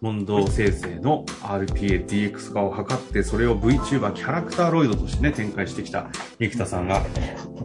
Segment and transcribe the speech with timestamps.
[0.00, 6.08] 問答生成の RPA、DX 化を図って、それを VTuber キャラクターロイドとしてね、展開してきた
[6.38, 7.04] 生田さんが、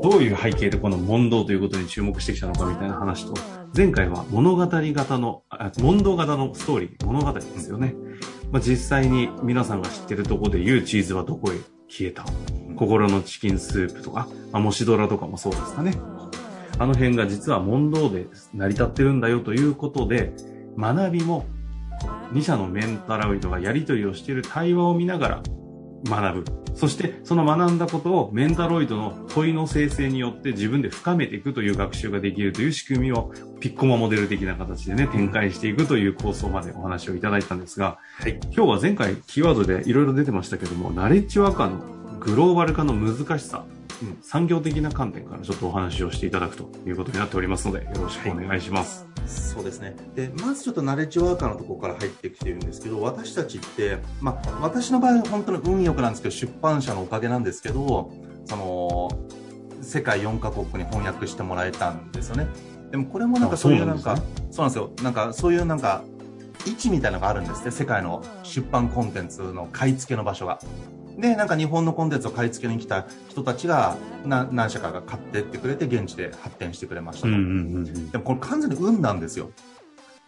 [0.01, 3.33] どういう背景でこの問答ということに注目してきたのかみたいな話と、
[3.75, 5.43] 前回は物語型の、
[5.79, 7.95] 問答型のストーリー、物語ですよね。
[8.51, 11.57] まあ、実際に皆さんが知ってるとこで言うチーズはどこへ
[11.87, 12.25] 消えた。
[12.75, 15.95] 心のチキンスープとか、ま、もしドラとかもそうですかね。
[16.79, 20.33] あの辺が実は問答で成り立ってるんだよということで、
[20.75, 21.45] 学びも
[22.33, 25.43] 2社のメンタロイドがやり取りをしている対話を見ながら
[26.05, 26.63] 学ぶ。
[26.75, 43.82] そしてその学んだことをメンタロイドの問いの生成によって自分で深めていくという学習ができるという仕組みをピッコマモデル的な形でね、展開していくという構想までお話をいただいたんですが、はい、今日は前回キーワードでいろいろ出てましたけども、ナレッジワーカーのグローバル化の難しさうん、
[44.21, 49.05] 産業的な観点からちょっとお話をしていただくということになっておりますので、よろしくお願いします。
[49.17, 49.95] はい、そうですね。
[50.15, 58.11] で、まずちょっとナレッジワーカーのところから入ってきてるんですけど、私たちって、まあ、私の場合は本当に運よくなんですけど、出版社のおかげなんですけど、
[58.45, 59.09] その、
[59.81, 62.47] 世界4カ国に翻訳してもらえたんですよね。
[62.91, 64.17] でもこれもなんかそういうなんか、
[64.51, 64.91] そうなんですよ。
[65.01, 66.03] なんかそういうなんか、
[66.65, 67.71] 位置みたいなのがあるんですね。
[67.71, 70.59] 世界の出版コンテンツの買い付けの場所が。
[71.17, 77.33] で、なんか日本のコンテンツを買い付けに来た人たちが何社かが買ってってくれて現地で発展してくれましたと。
[78.11, 79.51] でもこれ完全に運なんですよ。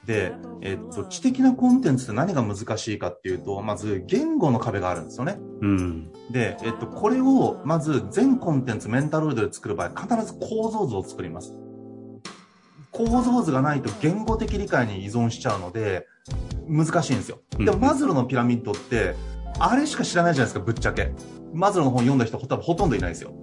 [0.05, 5.37] で、えっと、知的なコンテンツって何が難しいかっていうと、まず言語の壁があるんですよね。
[5.61, 11.57] うん、で、えっと、これをまず全コンテンツメンタロイドで作る場合、必ず構造図を作ります。
[12.91, 16.07] 構造図がないと言語的理解に依存しちゃうので、
[16.67, 17.39] 難しいんですよ。
[17.57, 19.15] でも、マズローのピラミッドって、
[19.59, 21.11] あれしか知らないじゃないですか、ぶっちゃけ。
[21.53, 23.33] マズローの本読んだ人多分ほとんどいないですよ。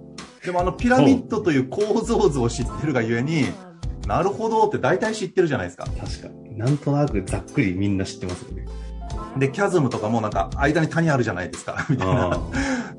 [0.45, 3.45] でもあのピラミッドという構造図を知ってるがゆえに、
[4.07, 5.85] なるほどって大体知ってるじゃないですか。
[5.85, 6.57] 確かに。
[6.57, 8.65] なんとなくざっくりみんな知ってますよね。
[9.37, 12.39] で、キャズムとかもなんか間に谷あるじゃないですか、 みたいな。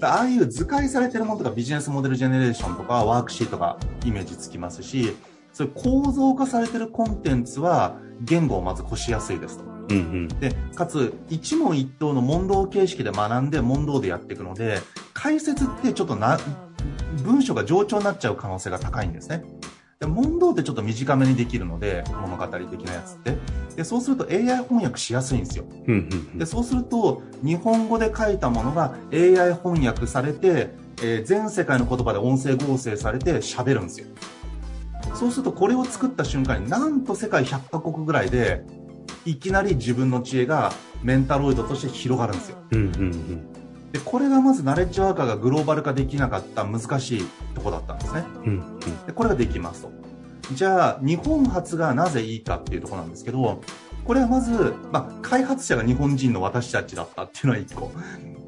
[0.01, 5.15] ああいう図解されてるものとかビジネスモデルジェネレーションとかワークシートがイメージつきますし、
[5.53, 9.74] そういう構造化されてるコンテンツは言語をまず越しやすいですと。
[9.89, 14.81] うんうん、でかつ一問一答の問答形式で学んで問答でやっていくので
[15.13, 16.39] 解説ってちょっとな
[17.23, 19.45] 文章が冗長になっちゃう可能性が高いんですね。
[20.01, 23.37] で問答ってちょっと短めにできるので物語的なやつって。
[23.77, 25.65] でそうすると AI 翻訳しやすいんですよ、
[26.37, 30.71] でそうすると日本語で書いたものが AI 翻訳されて、
[31.03, 34.07] えー、全世界の言葉で音声合成されて喋るんですよ。
[35.15, 38.65] そうするとこれを作った瞬間になんと世界100カ国ぐらいで
[39.25, 40.73] いきなり自分の知恵が
[41.03, 42.59] メンタロイドとして広がるんですよ。
[42.73, 43.55] うんうんうん
[43.95, 48.25] でこれがまずナレッジワーカーがグローバル化できなかった難しいとこだったんですね。
[48.39, 49.93] うんうん、でこれができますと。
[50.53, 53.63] じゃあ日本初がなぜいいかっていうところなんですけど
[54.05, 57.93] これはまず、まあ、開発者が日本人の私たちだったっていうのは1個。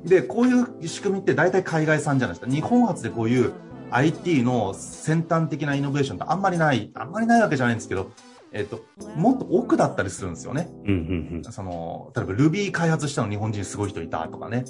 [0.04, 2.52] でこういう仕組みって大体海外産じゃないですか。
[2.52, 3.52] 日本初でこういう
[3.92, 8.10] IT の先端的なイノベーションってあんまりない、あんまりないわけじゃないんですけど、
[8.52, 8.84] えっ、と、
[9.16, 10.68] もっと奥だったりするんですよね。
[10.84, 14.64] うんうんうん、その、例えば Ruby 開発したの日本人すごい人いたとかね、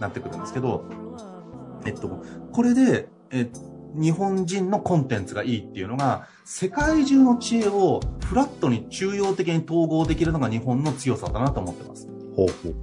[0.00, 0.84] なってくるんですけど、
[1.84, 2.22] えっと、
[2.52, 3.50] これで、え
[3.94, 12.08] 日本人のコンテンツがいいっていうのが、世界中の知恵をフラットに中央的に統合できるのが日本の強さだなと思ってます。
[12.34, 12.74] ほうほう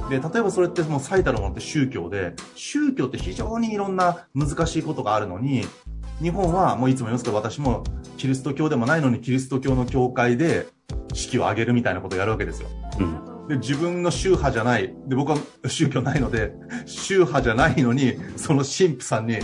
[0.00, 5.62] ほうで、例えばそれってもう最たるものって宗教で、宗教って非常にいろんな難しいことがあるのに、
[6.22, 7.84] 日本はもういつも言いますけど私も
[8.16, 10.66] キリスト教でもないのにキリスト教の教会で
[11.14, 12.68] 式を挙げるみたいなことをやるわけですよ。
[12.98, 14.94] うん、で自分の宗派じゃない。
[15.06, 16.52] で、僕は宗教ないので、
[16.86, 19.38] 宗派じゃないのに、その神父さんに、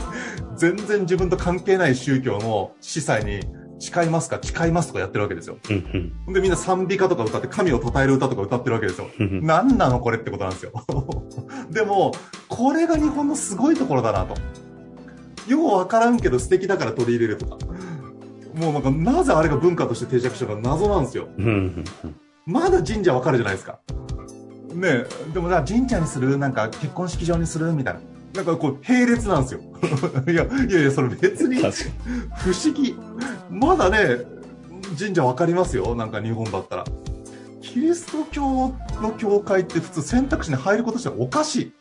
[0.57, 3.41] 全然自分と関係ない宗教の司祭に
[3.79, 5.59] 誓いますか誓いますとかやってるわけですよ。
[5.71, 9.09] うんうんで、みんな賛美歌とか歌って、神を称える歌とか歌ってるわけですよ。
[9.19, 10.73] うん何なのこれってことなんですよ。
[11.71, 12.13] でも、
[12.49, 14.35] これが日本のすごいところだなと。
[15.49, 17.57] ようわからんけど素敵だから取り入れるとか。
[18.55, 21.29] もうなんか、なぜあれが文化として定着したのか謎なんですよ。
[22.47, 23.81] まだ神社わかるじゃないですか。
[24.75, 26.37] ねえ、でも神社にする？
[26.39, 27.73] なんか結婚式場にする？
[27.73, 28.01] みたいな。
[28.35, 29.61] なんかこう、並列なんですよ。
[30.27, 31.73] いや、いやいや、それ別に不思
[32.75, 32.97] 議。
[33.51, 34.19] まだね、
[34.99, 35.95] 神社わかりますよ。
[35.95, 36.85] なんか日本だったら。
[37.61, 41.73] キリスト教の教会って普通選択肢に入ることしてはおかしい。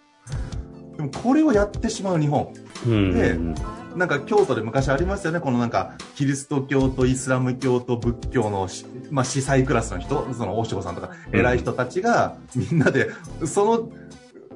[1.03, 2.53] でもこれをやってしまう日本。
[2.85, 2.91] に。
[2.91, 3.55] うんでうん
[3.95, 5.39] なんか京都で昔ありましたよね。
[5.39, 13.11] このなんか、キリスト教とイスラム教と仏教のし、まあ、司祭クラスの人、その大志保さんとか、偉い人たちが、みんなで、
[13.45, 13.89] その、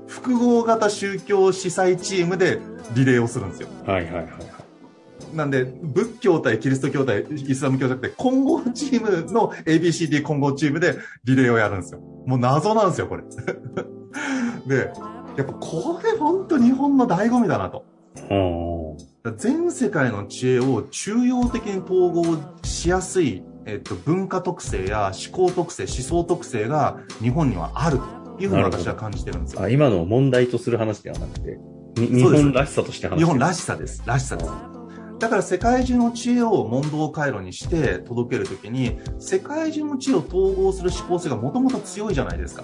[0.07, 2.59] 複合型宗教司祭チームで
[2.95, 3.67] リレーをするんですよ。
[3.85, 5.35] はいはいはいはい。
[5.35, 11.99] なんで、仏教対キリスト教対イスラム教じゃなくて、混合チームの ABCD 混合チームでリレーをやるんですよ。
[12.25, 13.23] もう謎なんですよ、これ。
[14.65, 14.91] で、
[15.37, 17.85] やっぱこれ本当日本の醍醐味だなと。
[18.29, 18.97] お
[19.37, 27.99] 全世界の知恵を中庸的に統合しやすい、えっと、文化特性や思考特性、思想特性が日本にはある
[28.37, 29.61] というふうに私は感じてるんですよ。
[29.61, 31.59] あ今の問題とする話ではなくて、
[31.97, 34.03] に日そうです本らしさとして話して日本らししさです。
[34.05, 34.76] らしさです。
[35.19, 42.63] だから世界中の知恵を問答回路にして届けるときに、世界中の知恵を統合する思考性がもともと強いじゃないですか。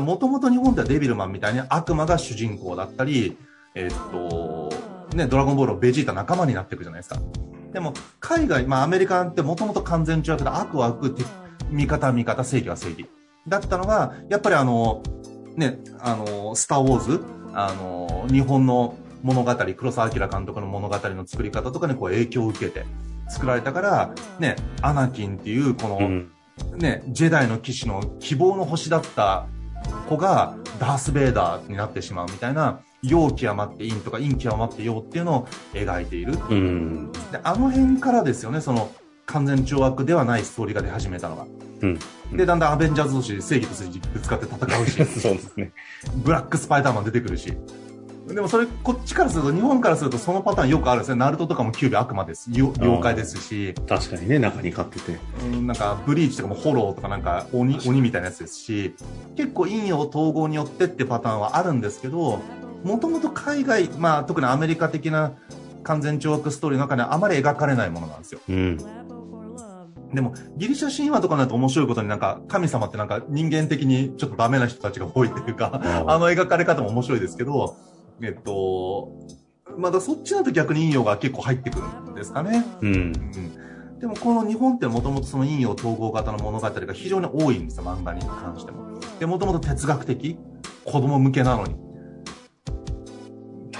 [0.00, 3.36] もともと日本ではデビルマンみたいに悪魔が主人公だったり、
[3.74, 4.70] えっと、
[5.14, 7.20] ね、ドラゴンボールのベジータ仲間になっていくじゃないですか。
[7.72, 11.22] でも、海外、まあアメリカってもともと完全中悪で悪は悪、て
[11.70, 13.06] 味方は味方、正義は正義。
[13.46, 15.02] だったのが、やっぱりあの、
[15.56, 17.20] ね、あの、スターウォーズ、
[17.52, 22.84] あの、日本の物語、黒澤明監督の物語の作り方とかにこう影響を受けて
[23.28, 26.32] 作られたから、ね、アナキンっていうこの、うん
[26.76, 29.46] ね、ジェダイの騎士の希望の星だった
[30.08, 36.34] 子がダース・ベイダーになってしまうみたいな、陽極まって陰とか陰極まって陽っていうのを描いている。
[36.50, 37.12] うん。
[37.12, 38.92] で、あの辺からですよね、その
[39.26, 41.46] 完全懲悪ではないストーリーが出始めたのが。
[41.82, 41.98] うん。
[42.36, 45.72] で、だんだんアベンジャーズ同士で正義と正義ぶつかって戦うし、 そうですね。
[46.16, 47.54] ブラックスパイダーマン出てくるし。
[48.34, 51.16] でもそれ、こっちからすると、日本からするとそのパターンよくあるんですね。
[51.16, 52.50] ナルトとかもキュービ悪魔です。
[52.52, 55.18] よ妖怪ですし、確かにね、中に飼ってて。
[55.44, 58.94] うんなんか、ブリーチとかもホローとかなんか鬼、鬼みたいなやつですし、
[59.36, 62.40] 結構陰陽統合によってってパターンはあるんですけど、
[62.84, 65.32] もともと海外、まあ特にアメリカ的な
[65.82, 68.40] 完全懲悪ストーリーの中にはあまり描かれないものなんですよ。
[68.48, 68.78] うん。
[70.14, 77.76] でも、ギリシャ神話とかになると面白いことになんか、神様ってなんか人間的にちょっとダメな人たちが多いというか、あの描かれ方も面白いですけど、
[78.22, 79.12] えっと、
[79.76, 82.64] まだそっちだと逆に陰陽が結構入ってくるんですかね。
[82.82, 82.94] うん。
[82.94, 83.12] うん
[84.00, 88.98] でもこの日本ってもともとその陰陽統合型の物語が非常に多いんですよ、漫画に関しても。
[89.18, 90.38] で、もともと哲学的、
[90.86, 91.76] 子供向けなのに。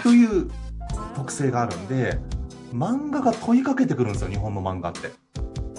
[0.03, 0.51] という
[1.17, 2.19] 特性があるんで、
[2.75, 5.09] 漫画が問いかけてくるんですよ、日本の漫画って。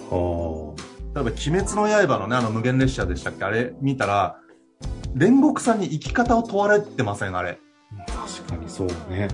[0.10, 0.74] は
[1.14, 3.46] 例えば、鬼滅の刃のね、あの無限列車でしたっけ？
[3.46, 4.40] あれ見たら、
[5.16, 7.60] 煉獄さんに生き方を問われてません、あれ。
[8.52, 9.28] かにそうね。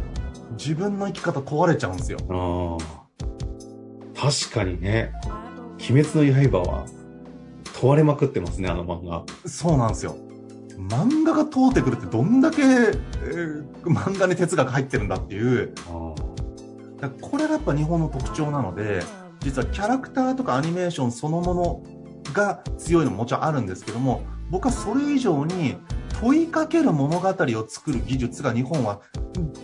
[0.57, 2.19] 自分の生き方問われちゃうんですよ。
[2.29, 4.19] ああ。
[4.19, 5.13] 確かにね。
[5.89, 6.85] 鬼滅の刃は
[7.79, 9.23] 問われまくってますね、あの漫画。
[9.47, 10.15] そうなんですよ。
[10.77, 16.13] 漫画が通ってくるってどんだけ、えー漫画に哲学入ってるんだっていう、あ
[16.99, 19.01] だこれがやっぱ日本の特徴なので、
[19.39, 21.83] 実はキャラクターとかアニメーションそのもの
[22.33, 25.77] が強いのももちろんあるんですけども、僕はそれ以上に
[26.19, 29.01] 問いかける物語を作る技術が日本は、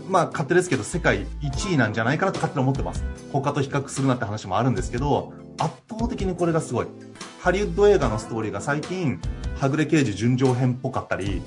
[0.07, 3.03] まあ勝手ですけど世界1位なんじゃないかなと勝手に思ってます。
[3.31, 6.87] 他と比較するなって話もあるんですけど、圧倒的にこれがすごい。
[7.41, 9.19] ハリウッド映画のストーリーが最近、
[9.59, 11.41] はぐれ刑事純情編っぽかったり、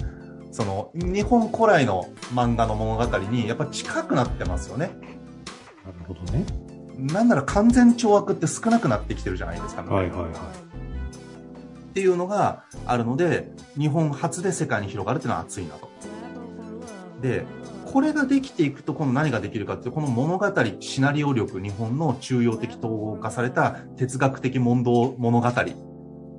[0.50, 4.90] その、日本古来の漫画の物語にやっぱ近くなってますよね。
[5.84, 5.88] あ。
[5.88, 6.44] なるほどね。
[6.98, 10.28] なんなら完全懲悪って少なくなってきてるじゃないですか、はいはいは
[11.97, 15.88] っていうのがあるので、日本初で世界に広がるっていうのは熱いなと。
[17.23, 17.47] で、
[17.87, 20.47] これができていくと、今度何ができるかっていう、この物語、
[20.81, 25.50] シナリオ力、日本の中庸的統合化された哲学的問答物語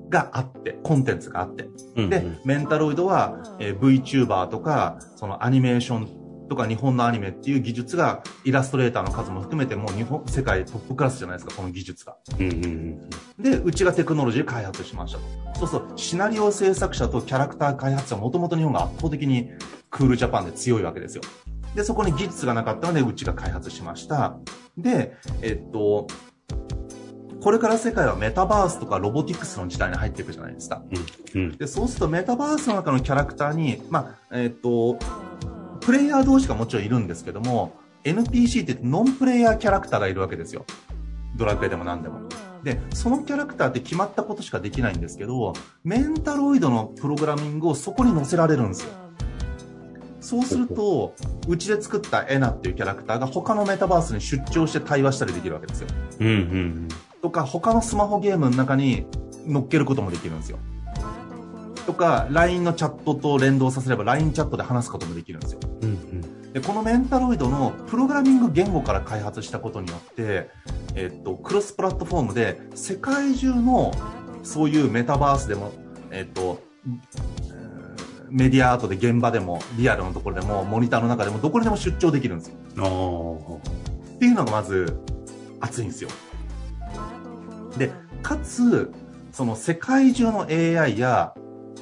[0.10, 1.68] があって、コンテンツがあって、い。
[1.96, 12.16] うんで、メンタロイドは、えー VTuber とか、そのアニメーションとか日本のアニメっていう技術が、イラストレーターの数も含めてもう日本、世界トップクラスじゃないですか、この技術が。
[12.40, 13.10] うんうんうん。
[13.44, 15.20] で、うちがテクノロジーで開発しました
[15.60, 15.60] と。
[15.60, 19.50] そうそう、シナリオ制作者とキャラクター開発者はもともと日本が圧倒的に
[19.90, 21.22] クールジャパンで強いわけですよ。
[21.76, 24.38] で、そこに技術がなかったので、うちが開発しました。
[24.78, 26.08] で、えっと、
[27.42, 30.84] これから世界はメタバースとかロボティクスの時代に入っていくじゃないですか。
[31.36, 31.42] うん。
[31.42, 31.58] うん。
[31.58, 34.98] で、そうするとメタバースの中のキャラクターに、まあ、えっ、と、
[35.88, 37.72] プレイヤー同士がもちろんいるんですけども、
[38.04, 40.66] NPC ってノンプレイヤーキャラクターがいるわけですよ。
[41.38, 42.28] ドラクエでも何でも。
[42.62, 45.54] で、そのキャラクターって決まったことしかできないんですけど、
[45.86, 48.90] メンタロイドのプログラミングをそこに載せられるんですよ。
[50.20, 51.16] そうすると、
[51.48, 55.88] うちで作ったエナっていうキャラクターが他のメタバースに出張して対話したりできるわけですよ。
[56.20, 56.28] うん。
[56.28, 56.88] うん。
[57.22, 59.08] とか、他のスマホゲームの中に
[59.46, 60.60] 乗っけることもできるんですよ。
[61.86, 65.62] とか、LINE のチャットと連動させれば LINE チャットで話すこともできるんですよ。
[65.88, 65.94] うん。
[65.94, 66.54] うん。
[66.54, 70.50] で、このメンタロイドのプログラミング言語から開発したことによって、
[70.96, 73.92] えっと、クロスプラットフォームで世界中の
[74.44, 75.72] そういうメタバースでも、
[76.12, 76.62] えっと、
[78.30, 83.62] メディアアートで現場でもリアルのところでもモニターの中でもどこにでも出張できるんですよ。
[84.16, 85.00] っていうのがまず
[85.60, 86.10] 熱いんですよ。
[87.78, 87.92] で、
[88.24, 88.92] かつ、
[89.32, 91.34] その世界中の AI や、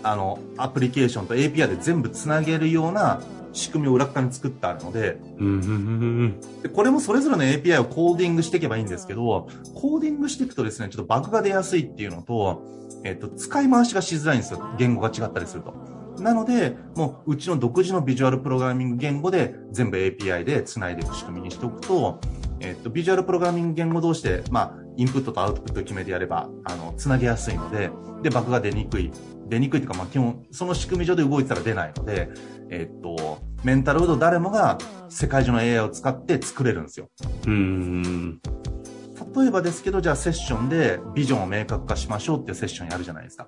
[0.04, 3.22] あの、アプリケーションと API で全部つなげるような
[3.56, 5.18] 仕組みを裏っ側に作ってあるので。
[6.64, 12.62] でこれもそれぞれの API をコーディングしていけばいいんですけど、コーディングしていくとですね、ちょっとバグが出やすいっていうのと、
[13.04, 14.62] えっと、使い回しがしづらいんですよ。
[14.78, 15.74] 言語が違ったりすると。
[16.22, 22.20] なので、もう、うちの独自のビジュアルプログラミング言語で全部 API で繋いでいく仕組みにしておくと、
[22.66, 27.92] えっと、ビジュアルプログラミング言語同士で、まあ、インプットとアウトプットを決めてやれば、あの、繋げやすいので、
[28.24, 29.12] で、バグが出にくい。
[29.48, 32.30] 出にくいというか、まあ、基本、その仕組み上で動いてたら出ないので、
[32.72, 34.80] えっと、メンタルウード誰もが
[35.10, 37.10] 世界中の AI を使って作れるんですよ。
[37.46, 38.40] うん。
[39.36, 43.48] 例えばですけど、じゃあセッションでビジョンを明確化しましょうっていうセッションやるじゃないですか。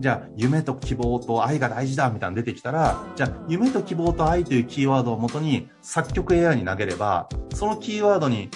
[0.00, 8.50] じゃあ、夢と希望と愛が大事だみたいなの出てきたら、じゃあ、夢と希望と愛というキーワードをもとに作曲 AI に投げれば、そのキーワードに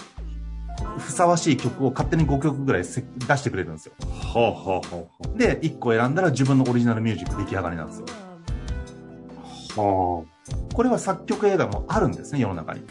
[0.99, 3.93] ふさわしい曲を勝手に5曲ぐらいせ出してくれるんですよ。
[4.01, 8.07] はあ、はあ、はあ、はで、1個選んだら自分のオリジナルミュージック出来上がりなんですよ。
[9.77, 9.81] あ。
[9.81, 10.25] は
[10.75, 12.83] これは作曲映画もあるんですね、世の中に。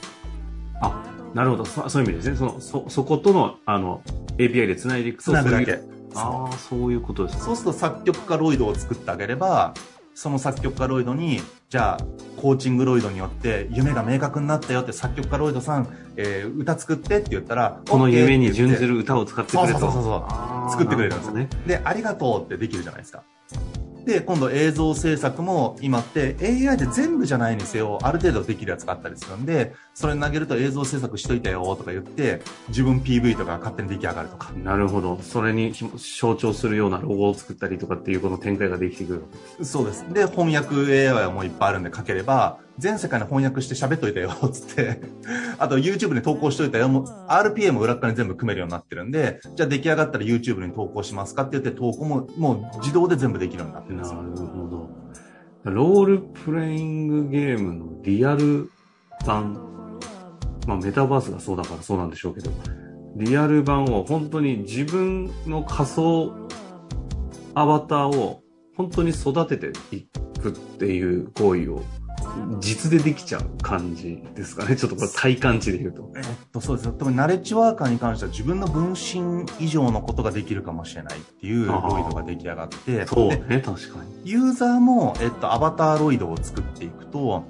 [0.81, 0.87] あ。
[0.87, 1.65] あ、なるほど。
[1.65, 2.37] そそういう意味ですね。
[2.37, 4.01] その、そ、そことの、あの、
[4.37, 5.96] API で繋いでいくと、つなぐだけそういう。
[6.15, 7.41] ああ、そういうことですね。
[7.41, 9.73] そうすると作曲家ロイドを作ってあげれば、
[10.15, 12.05] その作曲家ロイドに、じゃあ、
[12.41, 19.79] コーチングロイドによって夢が明確になったよって作曲家ロイドさん、えー歌作ってって言ったら、この夢に準ずる歌を使ってくれと。
[19.79, 20.25] そうそうそ
[20.67, 21.49] う作ってくれるんですなほどね。
[21.67, 23.23] で、ありがとうってできるじゃないですか。
[24.07, 34.51] で、今度映像制作も今って AI で全部じゃないにせよ、ある程度できるやつがあったりするんで、それに投げると映像制作しといたよとか言って、自分 PV とか勝手に出来上がるとか。
[34.51, 35.17] なるほど。
[35.23, 39.25] それに象徴するようなロゴを作ったりとかっていうこの展開ができてく
[39.57, 39.65] る。
[39.65, 40.05] そうです。
[40.13, 40.75] で、翻訳
[41.09, 45.01] AI はもういっぱいあるんで書ければ、全世界に翻訳して喋っといたよ、つって。
[45.57, 46.89] あと YouTube に投稿しといたよ。
[46.89, 54.21] もう RPA も裏っ側に全部組めるようになってるんで、じゃあ出来上がったら YouTube に投稿しますかって言って投稿ももう自動で全部できるようになってるんなですよ。
[54.21, 54.89] るほど。
[55.63, 58.69] ロールプレイングゲームのリアル
[59.25, 59.76] 版、
[60.67, 62.51] まあメタバースがそうだからそうなんでしょうけど、
[63.15, 66.31] リアル版を本当に自分の仮想
[67.55, 68.43] アバターを
[68.75, 70.07] 本当に育ててい
[70.39, 71.81] くっていう行為を
[72.59, 74.75] 実でできちゃう感じですかね。
[74.75, 76.11] ちょっとこれ体感値で言うと。
[76.15, 76.89] えっと、そうです。
[76.91, 84.29] 特にナレッジワーカーに関しては自分の分身以上のことができるかもしれないっていうロイドが出来上がって、でそうね、確かに。
[84.29, 87.45] ユーザーも、えっと、アバターロイドを作っていくと、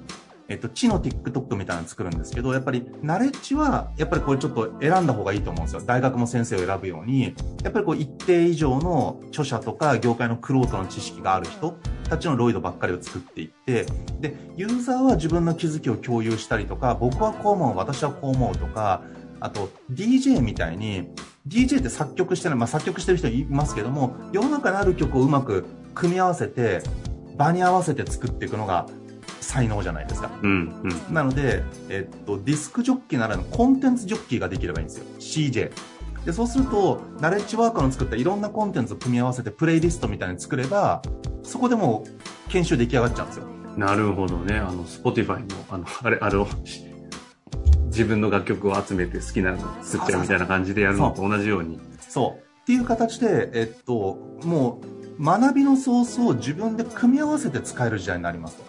[0.48, 5.82] えっと、知の TikTok みたいなの作るんですけど、やっぱり、ナレッジは、やっぱりこれちょっと選んだ方がいいと思うんですよ。
[5.84, 11.76] 大学も先生を選ぶように、やっぱりこう一定以上の著者とか業界のクロートの知識がある人
[12.08, 13.84] たちのロイドばっかりを作っていって、
[14.20, 19.02] で、ユーザーは自分の気づきを共有したりとか、僕はこう思う、私はこう思うとか、
[19.40, 21.10] あと、DJ みたいに、
[21.46, 26.82] DJ って作曲してない、まあ作曲してる人いますけども、世の中にある曲をうまく組み合わせて、
[27.36, 28.86] 場に合わせて作っていくのが
[29.40, 30.30] 才能じゃないですか。
[30.42, 31.14] うん、うん。
[31.14, 35.04] なので、えっと、ディスクジョッキーならぬコンテンツジョッキーができればいいんですよ。
[35.18, 35.72] CJ。
[36.24, 41.02] で、そうすると、ナレッジワーカーの作ったいろんなコンテンツを組み合わせて、プレイリストみたいに作れば、
[41.42, 43.46] そこでもう研修出来上がっちゃうんですよ。
[43.76, 44.58] なるほどね。
[44.58, 46.84] あの、Spotify の、あの、あれ、あれを、し
[47.86, 51.80] 自分の楽曲を集めて好きなの作っちゃうみたいな感じでやるのと同じように。
[52.00, 52.42] そう。
[52.62, 54.80] っていう形で、えっと、も
[55.18, 58.64] う、学びのソースを自分で組み合わせて使える時代になりますと。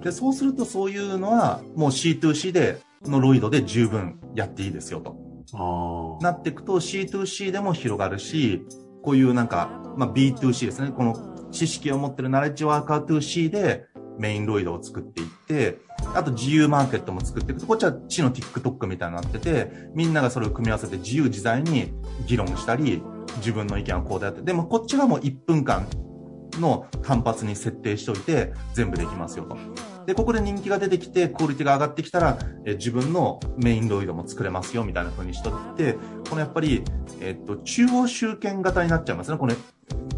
[0.00, 6.18] で、そうするとそういうのは、もう C2C で、のロイドで十分やっていいですよと。
[6.20, 8.66] なっていくと C2C でも広がるし、
[9.02, 10.90] こういうなんか、まあ、B2C ですね。
[10.90, 13.86] この知識を持ってるナレッジワーカー 2C で
[14.18, 15.78] メインロイドを作っていって、
[16.14, 21.92] あと自由マーケットも作っていくと、こっちは地の TikTok みたいになってて、みんながそれを組み合わせて自由自在に
[22.26, 23.02] 議論したり、
[23.36, 25.86] 自分の意見はこうであって、でもこっちはもう1分間
[26.60, 29.56] の単発に設定しておいて、全部できますよと。
[30.06, 35.98] で、ここで人気が出てきて、クオリティが上がってきたら、え自分のメインロイドも作れますよ、みたいな風にしとって、
[36.28, 36.82] このやっぱり、
[37.20, 39.54] えっと、中央集権型になっちゃいますね、これ。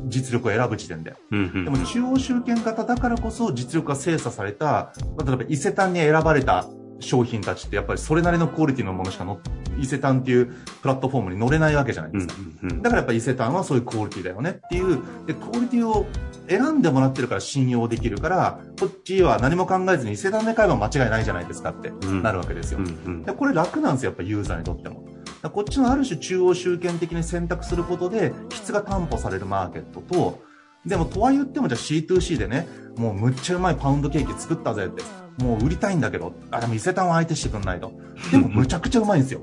[0.07, 1.15] 実力を選ぶ時点で。
[1.31, 4.93] でも中央集権型だからこそ実力が精査された、
[5.25, 6.67] 例えば伊勢丹に選ばれた
[7.01, 9.41] 商品たちってやっぱりそれなりのクオリティのものしかの
[9.79, 10.47] 伊勢丹っていう
[10.83, 12.35] プラットフォームに乗れないわけじゃないですか。
[12.83, 16.07] だからやっぱり伊勢丹はそういうクオリティだよねっていう、で、クオリティを
[16.49, 22.81] 選んでもらってるから信用できるから、こっちは何も考えずに伊勢丹で買えば間違いないじゃないですかってなるわけですよ。
[23.25, 25.05] でこれ楽なんですよ、やっぱユーザーにとっても。
[25.53, 30.43] こっちのある種中央集権的に選択することで質が担保されるマーケットと、
[30.85, 32.67] でもとは言ってもじゃあ C2C でね、
[32.97, 35.03] もうむっちゃうまいパウンドケーキ作ったぜって、
[35.43, 37.93] もう売りたいんだけど、あ、でも伊勢丹は相手してくんないと。
[38.31, 39.41] でも むちゃくちゃうまいんですよ。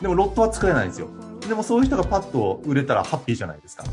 [0.00, 1.08] でもロットは作れないんですよ。
[1.48, 3.84] でもそういう人がパッと売れたらハッピーじゃないですか。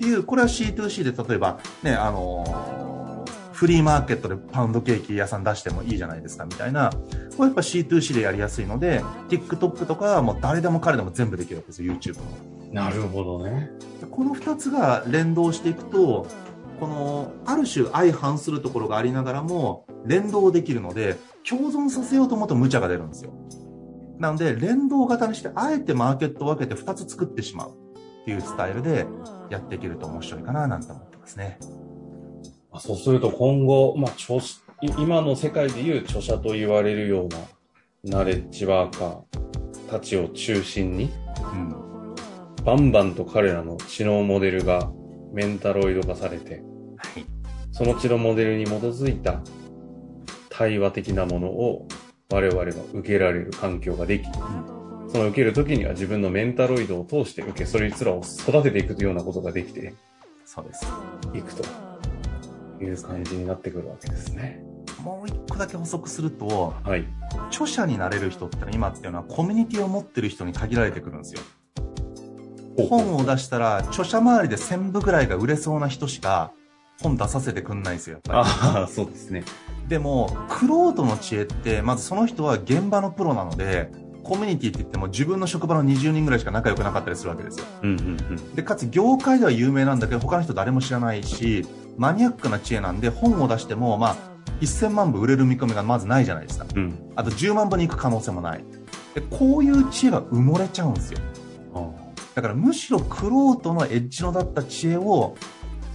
[0.00, 6.90] っていう、これは C2C で例えば、ね、あのー、フリーマーケットでパウンドケーキ屋さん出してもいいじゃないですかみたいな、
[7.36, 12.24] これやっぱ C2C でやりやすいので、TikTok とかはもう誰でも彼でも全部できるわけですよ、YouTube も。
[12.72, 13.70] なるほどね。
[14.10, 16.26] この2つが連動していくと、
[16.78, 23.34] この、ある種相反するところがありながらも、連動できるので、共存させようと思うと無茶が出るんですよ。
[24.18, 27.79] なので、連動型にして、あえてマーケットを分けて2つ作ってしまう
[28.22, 29.06] っていうスタイルで
[29.48, 31.58] やっていけると面白いかななんて思ってますね。
[32.78, 34.38] そうすると今後、まあ、著
[34.82, 41.10] 今の世界でいう著者と言われるようなナレッジワーカーたちを中心に、
[41.52, 42.14] うん、
[42.64, 44.90] バンバンと彼らの知能モデルが
[45.32, 46.62] メンタロイド化されて、
[46.96, 47.26] はい、
[47.72, 49.42] その知能モデルに基づいた
[50.48, 51.88] 対話的なものを
[52.30, 54.79] 我々が受けられる環境ができ、うん、
[55.12, 59.92] その受けるときには自分のメンタロイドを通して受け、そいつらを育てていくようなことができて、
[60.44, 60.86] そうです。
[61.34, 61.64] いくと
[62.82, 64.62] いう感じになってくるわけですね。
[65.02, 67.04] もう一個だけ補足すると、はい、
[67.48, 71.40] 著者になれる人って今っていうのはコミュニティを持ってる人に限られてくるんですよ。
[72.88, 76.52] 本を出したら著者周りで1000部ぐらいが売れそうな人しか
[77.02, 78.38] 本出させてくんないんですよ、やっぱり。
[78.38, 79.42] ああ、そうですね。
[79.88, 83.90] でも、クロートの知恵って、まずその人は現場のプロなので、
[84.22, 87.66] コミュニティって言っても自分の職場の20人ぐらいしか仲良くなかったりするわけですよ。
[87.82, 94.16] うんうんうん、で、かつ業界では有名なんだけど、他の人誰も知らないし、マニアックな知恵なんで本を出しても、まあ、
[94.60, 96.66] 1000万部売れる見込みがまずないじゃないですか。
[96.74, 98.64] うん、あと10万部に行く可能性もない。
[99.14, 101.20] で、こういう知恵が埋もれちゃうんですよ。
[102.34, 105.36] だからむしろクロートのエッジのだった知恵を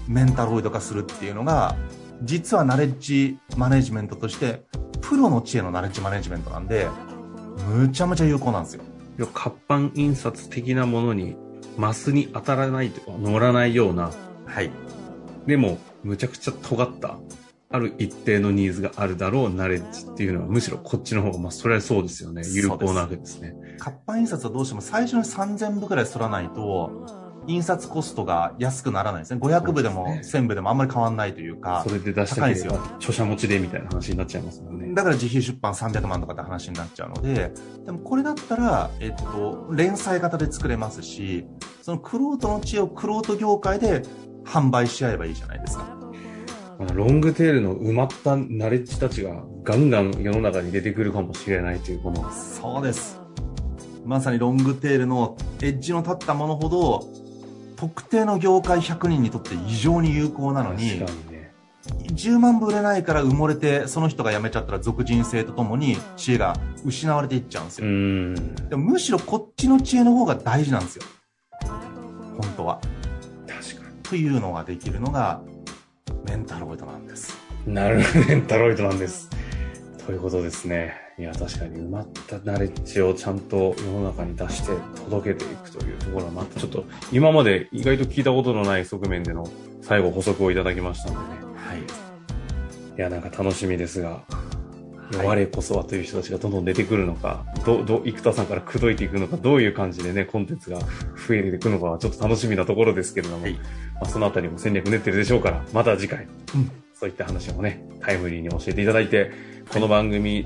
[0.07, 1.75] メンタロイド化するっていうのが、
[2.21, 4.63] 実はナレッジマネジメントとして、
[5.01, 6.87] プロの知恵のナレッジマネジメントなんで、
[7.63, 8.83] むちゃむちゃ有効なんですよ。
[9.33, 11.35] 活版印刷的なものに、
[11.77, 14.11] マスに当たらないとか、乗らないような。
[14.45, 14.71] はい。
[15.45, 17.17] でも、むちゃくちゃ尖った、
[17.69, 22.43] ある一定のニーズがあるだろうナレッジっていうのは、むしろこっちの方が、まあ、それはそうですよね。
[22.45, 23.55] 有効なわけですね。
[23.79, 29.39] 活版印刷はどうしても最初に3000部くらい取らないと、印刷コストが安くならないですね。
[29.41, 31.83] 500部でも1000部でもあんまり変わんないというか。
[31.87, 34.93] それで出したければ著者持ちでみたいな話になっちゃいますもんね。
[34.93, 37.51] だから自費出版300万とかって話になっちゃうので、
[37.85, 41.45] でもこれだったら、えっと、連載型で作れますし、
[41.81, 44.03] そのクロートの知恵をクロート業界で
[44.45, 45.85] 販売し合えばいいじゃないですか。
[46.93, 52.29] ロングテールの埋まったナレッジたちがガンガン世の中に出てくるかもしれないというこの。
[52.31, 53.21] そうです。
[54.03, 57.07] まさにロングテールのエッジの立ったものほど
[57.85, 61.53] 特定の業界100人にとって異常に有効なのに、ね、
[61.85, 67.85] 10万部売れないから埋もれて、その人が辞めちゃったら俗人性とともに知恵が失われていっちゃうんですよ。
[68.69, 71.03] でもむしろこっちの知恵の方が大事なんですよ。
[71.61, 72.81] 本当は。
[73.47, 73.97] 確かに。
[74.01, 75.41] というのができるのが
[76.27, 77.37] メンタロイドなんです。
[77.67, 79.29] なるほど、メンタロイドなんです。
[80.07, 81.04] ということですね。
[81.17, 84.71] いや、確かに埋まったナレッジをちゃんと世の中に出して
[85.05, 89.49] 届けていくというところは、またちょっと今まで意外と聞いたことのない側面での
[89.81, 91.41] 最後補足をいただきましたのでね。
[91.55, 91.79] はい。
[91.79, 91.83] い
[92.97, 94.23] や、なんか楽しみですが、
[95.13, 103.59] はい、我こそはという人たちがどんどん出てくるのか、ど、ど、生田さんから口説いていくのか、どういう感じでね、コンテンツが増えていくのかはちょっと楽しみなところですけれども、はい、ま
[104.01, 109.31] あ、そのあたりも戦略練ってるでしょうから、また次回、うん、そういった話もね、タイムリーに教えていただいて、
[109.71, 110.45] この番組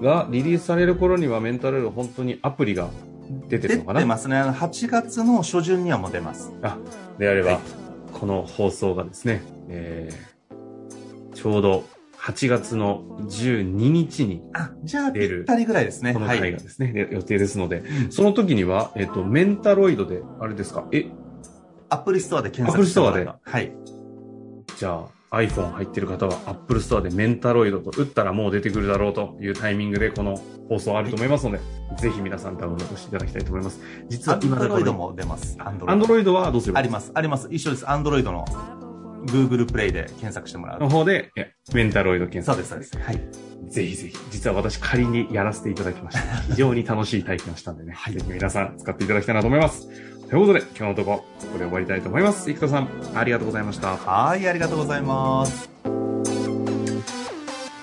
[0.00, 2.90] がリリースされる頃にはメンタルヘル本当にアプリが
[3.48, 4.00] 出てるのかな？
[4.00, 4.36] 出てますね。
[4.36, 6.52] 8月の初旬にはもう出ます。
[6.62, 6.78] あ、
[7.18, 7.60] であれば、はい、
[8.12, 11.84] この放送がですね、えー、ちょうど
[12.18, 16.14] 8月の12日に、あ、じゃあ、ぴ出るったりぐらいですね。
[16.14, 16.40] このはい。
[16.40, 21.06] 回がですね、で予定ですので、うんその時には、えっ、と、メンタロイドで、あれですか、え、
[21.90, 23.72] アップルストアで検索してもらえばはい。
[24.76, 31.60] じゃあ iPhone 入ってる方は Apple Store でメンタロイドと打ったらもう出てくるだろうというタイミングでこの放送あると思いますので、
[31.98, 33.80] ぜひ皆さんダウンロードしていただきたいと思います。
[34.08, 35.56] 実アは今だとンドロイドも出ます。
[35.60, 36.32] アンドロイド。
[36.32, 37.12] Android はどうすればあります。
[37.14, 37.48] あります。
[37.50, 37.90] 一緒です。
[37.90, 38.44] アンドロイドの
[39.26, 40.80] Google プレイで検索してもらう。
[40.80, 43.10] の方で、えメンタロイド検そう索です、そうです。
[43.10, 43.70] はい。
[43.70, 44.16] ぜひぜひ。
[44.30, 46.20] 実は私仮にやらせていただきました。
[46.52, 47.94] 非常に楽しい体験をしたんでね。
[48.10, 49.88] ぜひ皆さん使っていただきたいなと思います。
[50.28, 52.50] ということで、今日のところ、ここで終わりたいと思います。
[52.50, 53.96] 生田さん、ありがとうございました。
[53.96, 55.70] はい、ありがとうございます。